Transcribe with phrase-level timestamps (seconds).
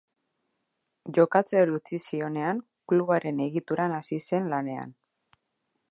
[1.17, 2.63] Jokatzeari utzi zionean,
[2.93, 4.99] klubaren egituran hasi zen lanean.